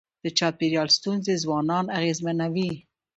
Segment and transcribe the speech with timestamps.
[0.23, 2.71] د چاپېریال ستونزې ځوانان اغېزمنوي.